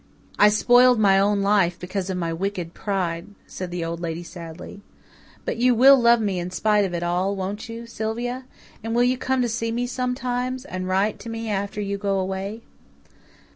[0.39, 4.81] "I spoiled my own life because of my wicked pride," said the Old Lady sadly.
[5.45, 8.45] "But you will love me in spite of it all, won't you, Sylvia?
[8.83, 10.65] And you will come to see me sometimes?
[10.65, 12.61] And write me after you go away?"